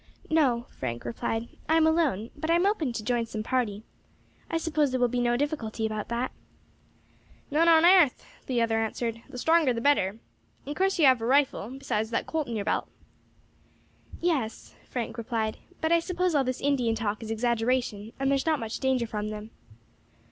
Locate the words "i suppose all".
15.91-16.43